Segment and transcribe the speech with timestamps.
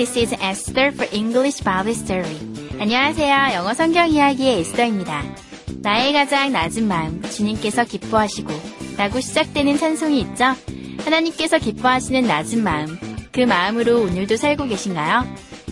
[0.00, 2.38] This is Esther for English Bible Story.
[2.80, 3.52] 안녕하세요.
[3.52, 5.22] 영어 성경 이야기의 에스더입니다.
[5.82, 8.50] 나의 가장 낮은 마음, 주님께서 기뻐하시고,
[8.96, 10.56] 라고 시작되는 찬송이 있죠?
[11.04, 12.98] 하나님께서 기뻐하시는 낮은 마음,
[13.30, 15.26] 그 마음으로 오늘도 살고 계신가요?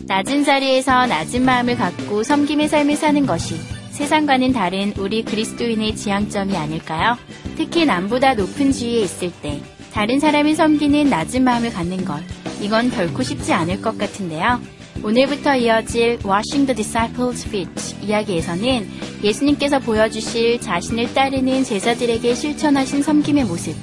[0.05, 3.55] 낮은 자리에서 낮은 마음을 갖고 섬김의 삶을 사는 것이
[3.93, 7.17] 세상과는 다른 우리 그리스도인의 지향점이 아닐까요?
[7.57, 9.63] 특히 남보다 높은 지위에 있을 때
[9.99, 12.23] 다른 사람을 섬기는 낮은 마음을 갖는 것,
[12.61, 14.61] 이건 결코 쉽지 않을 것 같은데요.
[15.03, 18.89] 오늘부터 이어질 Washing the Disciples' Feet 이야기에서는
[19.25, 23.75] 예수님께서 보여주실 자신을 따르는 제자들에게 실천하신 섬김의 모습,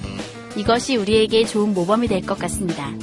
[0.56, 2.94] 이것이 우리에게 좋은 모범이 될 것 같습니다.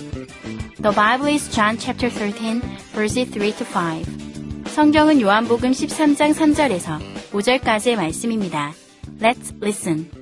[0.81, 2.62] The Bible is John chapter 13,
[2.94, 4.70] verses 3 to 5.
[4.70, 6.98] 성경은 요한복음 13장 3절에서
[7.33, 8.72] 5절까지의 말씀입니다.
[9.20, 10.22] Let's listen.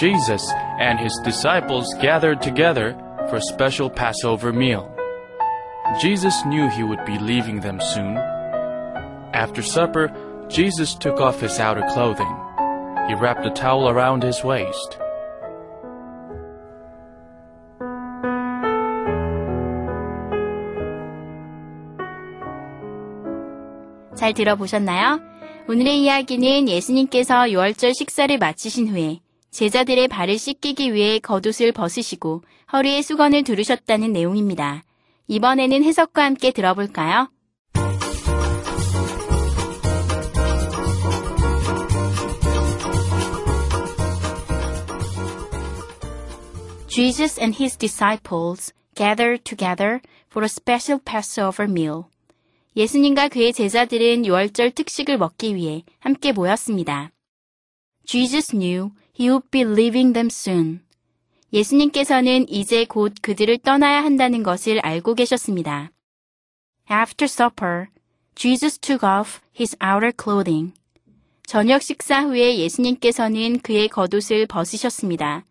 [0.00, 2.96] Jesus and his disciples gathered together
[3.28, 4.92] for a special Passover meal.
[6.00, 8.16] Jesus knew he would be leaving them soon.
[9.32, 10.12] After supper,
[10.48, 12.32] Jesus took off his outer clothing.
[13.08, 14.98] He wrapped a towel around his waist.
[24.16, 25.20] 잘 들어보셨나요?
[25.68, 29.20] 오늘의 이야기는 예수님께서 6월절 식사를 마치신 후에
[29.51, 32.41] 제자들의 발을 씻기기 위해 겉옷을 벗으시고
[32.71, 34.83] 허리에 수건을 두르셨다는 내용입니다.
[35.27, 37.29] 이번에는 해석과 함께 들어볼까요?
[46.87, 52.03] Jesus and his disciples gathered together for a special Passover meal.
[52.75, 57.11] 예수님과 그의 제자들은 유월절 특식을 먹기 위해 함께 모였습니다.
[58.05, 60.81] Jesus knew would be leaving them soon.
[61.53, 65.91] 예수님께서는 이제 곧 그들을 떠나야 한다는 것을 알고 계셨습니다.
[66.89, 67.87] After supper,
[68.35, 70.73] Jesus took off his outer clothing.
[71.45, 75.45] 저녁 식사 후에 예수님께서는 그의 겉옷을 벗으셨습니다.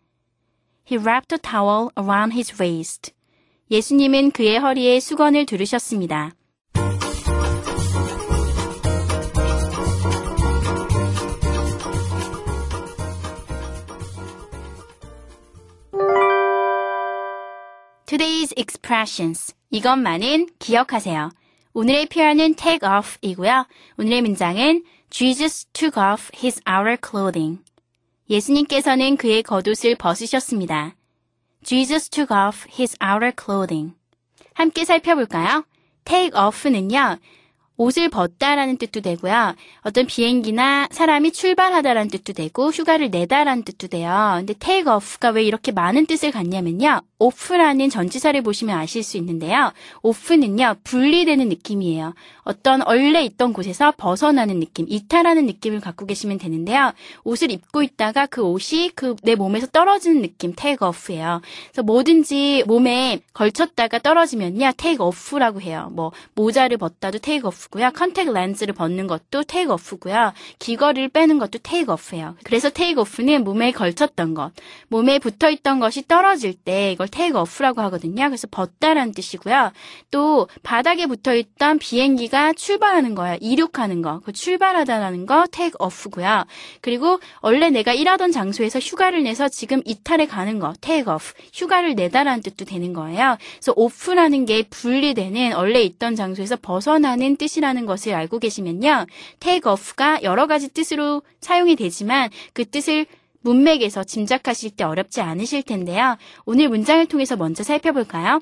[0.90, 3.12] He wrapped a towel around his waist.
[3.70, 6.34] 예수님은 그의 허리에 수건을 두르셨습니다.
[18.10, 19.54] Today's expressions.
[19.70, 21.30] 이것만은 기억하세요.
[21.74, 23.68] 오늘의 표현은 take off 이고요.
[23.98, 27.62] 오늘의 문장은 Jesus took off his outer clothing.
[28.28, 30.96] 예수님께서는 그의 겉옷을 벗으셨습니다.
[31.62, 33.94] Jesus took off his outer clothing.
[34.54, 35.64] 함께 살펴볼까요?
[36.04, 37.16] take off는요.
[37.76, 39.54] 옷을 벗다라는 뜻도 되고요.
[39.82, 44.34] 어떤 비행기나 사람이 출발하다라는 뜻도 되고 휴가를 내다라는 뜻도 돼요.
[44.38, 47.02] 근데 take off가 왜 이렇게 많은 뜻을 갖냐면요.
[47.20, 49.72] Off라는 전치사를 보시면 아실 수 있는데요.
[50.02, 50.74] off는요.
[50.82, 52.14] 분리되는 느낌이에요.
[52.42, 56.92] 어떤 원래 있던 곳에서 벗어나는 느낌, 이탈하는 느낌을 갖고 계시면 되는데요.
[57.22, 61.40] 옷을 입고 있다가 그 옷이 그 내 몸에서 떨어지는 느낌, take off예요.
[61.70, 64.72] 그래서 뭐든지 몸에 걸쳤다가 떨어지면요.
[64.76, 65.90] take off라고 해요.
[65.92, 70.32] 뭐 모자를 벗다도 take off 고요 컨택 렌즈를 벗는 것도 take off고요.
[70.58, 72.36] 귀걸이를 빼는 것도 take off예요.
[72.44, 74.52] 그래서 take off는 몸에 걸쳤던 것,
[74.88, 78.24] 몸에 붙어 있던 것이 떨어질 때 이걸 take off라고 하거든요.
[78.24, 79.72] 그래서 벗다라는 뜻이고요.
[80.10, 83.36] 또 바닥에 붙어 있던 비행기가 출발하는 거예요.
[83.40, 84.20] 이륙하는 거.
[84.20, 86.44] 그 출발하다라는 거 take off고요.
[86.80, 91.34] 그리고 원래 내가 일하던 장소에서 휴가를 내서 지금 이탈에 가는 거 take off.
[91.52, 93.36] 휴가를 내다라는 뜻도 되는 거예요.
[93.54, 99.06] 그래서 off라는 게 분리되는 원래 있던 장소에서 벗어나는 뜻이 뜻이라는 것을 알고 계시면요.
[99.40, 103.06] take off가 여러 가지 뜻으로 사용이 되지만 그 뜻을
[103.40, 106.16] 문맥에서 짐작하실 때 어렵지 않으실 텐데요.
[106.44, 108.40] 오늘 문장을 통해서 먼저 살펴볼까요?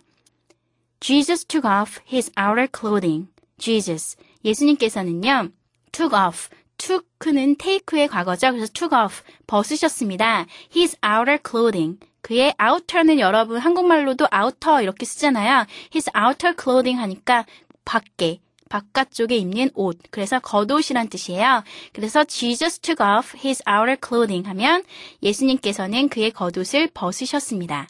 [1.00, 3.28] Jesus took off his outer clothing.
[3.58, 4.16] Jesus.
[4.44, 5.50] 예수님께서는요.
[5.92, 6.48] took off.
[6.78, 8.52] took는 take의 과거죠.
[8.52, 9.22] 그래서 took off.
[9.46, 10.46] 벗으셨습니다.
[10.74, 11.98] his outer clothing.
[12.20, 15.66] 그의 outer는 여러분 한국말로도 outer 이렇게 쓰잖아요.
[15.94, 17.46] his outer clothing 하니까
[17.84, 19.98] 밖에, 바깥쪽에 입는 옷.
[20.10, 21.62] 그래서 겉옷이란 뜻이에요.
[21.92, 24.84] 그래서 Jesus took off his outer clothing 하면
[25.22, 27.88] 예수님께서는 그의 겉옷을 벗으셨습니다.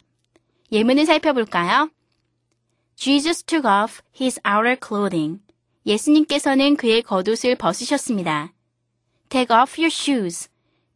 [0.71, 1.89] 예문을 살펴볼까요?
[2.95, 5.41] Jesus took off his outer clothing.
[5.85, 8.53] 예수님께서는 그의 겉옷을 벗으셨습니다.
[9.29, 10.49] Take off your shoes.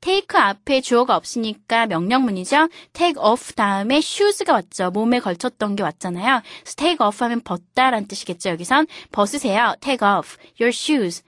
[0.03, 2.67] Take 앞에 주어가 없으니까 명령문이죠.
[2.91, 4.91] take off 다음에 shoes가 왔죠.
[4.91, 6.41] 몸에 걸쳤던 게 왔잖아요.
[6.61, 8.50] 그래서 take off 하면 벗다란 뜻이겠죠.
[8.50, 9.75] 여기선 벗으세요.
[9.79, 11.23] take off your shoes.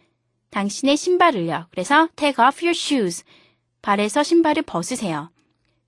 [0.51, 1.67] 당신의 신발을요.
[1.71, 3.23] 그래서 take off your shoes.
[3.81, 5.29] 발에서 신발을 벗으세요.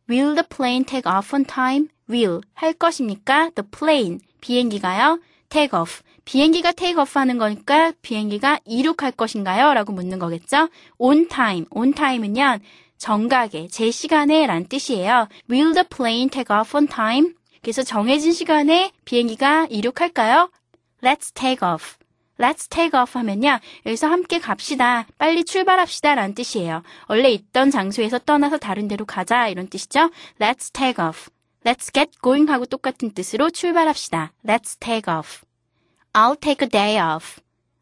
[0.09, 1.89] Will the plane take off on time?
[2.09, 3.49] Will 할 것입니까?
[3.49, 5.19] The plane 비행기가요.
[5.49, 9.73] Take off 비행기가 take off 하는 거니까 비행기가 이륙할 것인가요?
[9.73, 10.69] 라고 묻는 거겠죠?
[10.97, 12.59] on time on time은요.
[12.97, 15.29] 정각에 제 시간에 란 뜻이에요.
[15.49, 17.33] Will the plane take off on time?
[17.61, 20.49] 그래서 정해진 시간에 비행기가 이륙할까요?
[21.01, 21.95] Let's take off.
[22.39, 23.59] Let's take off 하면요.
[23.85, 25.07] 여기서 함께 갑시다.
[25.17, 26.15] 빨리 출발합시다.
[26.15, 26.83] 라는 뜻이에요.
[27.07, 29.47] 원래 있던 장소에서 떠나서 다른 데로 가자.
[29.47, 30.11] 이런 뜻이죠.
[30.39, 31.29] Let's take off.
[31.67, 34.31] Let's get going 하고 똑같은 뜻으로 출발합시다.
[34.45, 35.43] Let's take off.
[36.13, 37.41] I'll take a day off.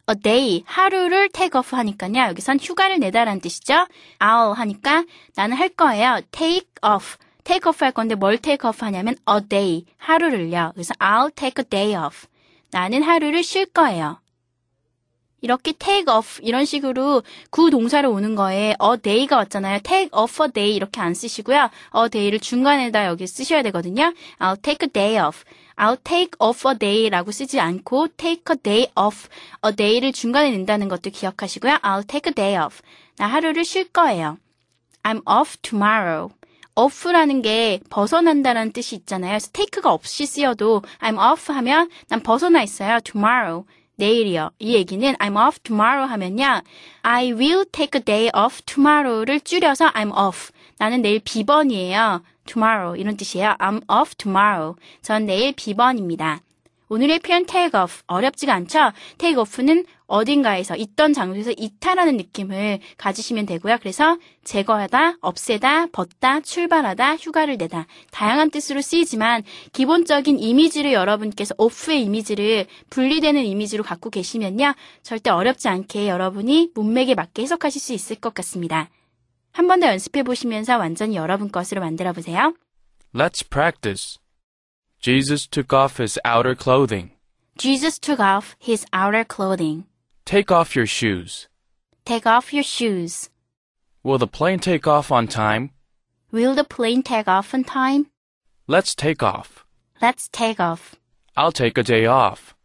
[0.09, 2.29] a day, 하루를 take off 하니까요.
[2.29, 3.85] 여기선 휴가를 내다라는 뜻이죠.
[4.17, 5.05] I'll 하니까
[5.35, 6.21] 나는 할 거예요.
[6.31, 7.17] take off.
[7.43, 10.71] take off 할 건데 뭘 take off 하냐면 a day, 하루를요.
[10.73, 12.25] 그래서 I'll take a day off.
[12.71, 14.19] 나는 하루를 쉴 거예요.
[15.45, 17.21] 이렇게 take off 이런 식으로
[17.51, 19.79] 구 동사로 오는 거에 a day가 왔잖아요.
[19.83, 21.69] take off a day 이렇게 안 쓰시고요.
[21.95, 24.11] a day를 중간에다 여기 쓰셔야 되거든요.
[24.39, 25.43] I'll take a day off.
[25.75, 29.29] I'll take off a day라고 쓰지 않고 take a day off.
[29.63, 31.75] a day를 중간에 낸다는 것도 기억하시고요.
[31.83, 32.81] I'll take a day off.
[33.17, 34.39] 나 하루를 쉴 거예요.
[35.03, 36.33] I'm off tomorrow.
[36.73, 39.33] off라는 게 벗어난다라는 뜻이 있잖아요.
[39.33, 42.99] 그래서 take가 없이 쓰여도 I'm off 하면 난 벗어나 있어요.
[43.03, 43.65] tomorrow.
[43.95, 44.51] 내일이요.
[44.59, 46.61] 이 얘기는 I'm off tomorrow 하면요.
[47.01, 50.51] I will take a day off tomorrow를 줄여서 I'm off.
[50.77, 52.23] 나는 내일 비번이에요.
[52.45, 53.55] tomorrow 이런 뜻이에요.
[53.59, 54.75] I'm off tomorrow.
[55.01, 56.41] 전 내일 비번입니다.
[56.87, 58.91] 오늘의 표현 take off 어렵지가 않죠?
[59.17, 63.77] take off는 어딘가에서 있던 장소에서 이탈하는 느낌을 가지시면 되고요.
[63.79, 69.43] 그래서 제거하다, 없애다, 벗다, 출발하다, 휴가를 내다 다양한 뜻으로 쓰이지만
[69.73, 74.73] 기본적인 이미지를 여러분께서 off의 이미지를 분리되는 이미지로 갖고 계시면요.
[75.03, 78.89] 절대 어렵지 않게 여러분이 문맥에 맞게 해석하실 수 있을 것 같습니다.
[79.51, 82.53] 한 번 더 연습해 보시면서 완전히 여러분 것으로 만들어 보세요.
[83.13, 84.19] Let's practice.
[84.99, 87.11] Jesus took off his outer clothing.
[87.57, 89.85] Jesus took off his outer clothing.
[90.25, 91.47] Take off your shoes.
[92.03, 93.29] Take off your shoes.
[94.01, 95.69] Will the plane take off on time?
[96.31, 98.07] Will the plane take off on time?
[98.65, 99.65] Let's take off.
[100.01, 100.95] Let's take off.
[101.37, 102.55] I'll take a day off.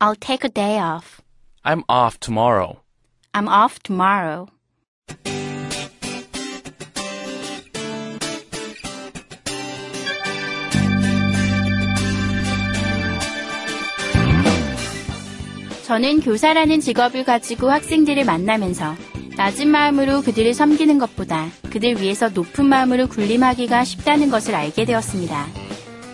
[0.00, 1.20] I'll take a day off.
[1.62, 2.80] I'm off tomorrow.
[3.34, 4.48] I'm off tomorrow.
[15.90, 18.94] 저는 교사라는 직업을 가지고 학생들을 만나면서
[19.36, 25.48] 낮은 마음으로 그들을 섬기는 것보다 그들 위해서 높은 마음으로 군림하기가 쉽다는 것을 알게 되었습니다.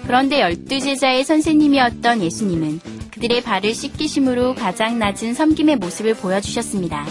[0.07, 2.81] 그런데 열두 제자의 선생님이었던 예수님은
[3.13, 7.05] 그들의 발을 씻기심으로 가장 낮은 섬김의 모습을 보여주셨습니다.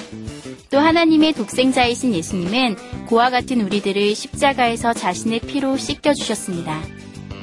[0.72, 6.82] 또 하나님의 독생자이신 예수님은 고와 같은 우리들을 십자가에서 자신의 피로 씻겨주셨습니다.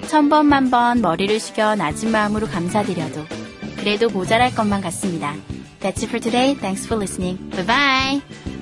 [0.08, 3.41] 천번 만번 머리를 숙여 낮은 마음으로 감사드려도
[3.82, 5.34] 그래도 모자랄 것만 같습니다.
[5.80, 6.54] That's it for today.
[6.54, 7.36] Thanks for listening.
[7.50, 8.61] Bye bye.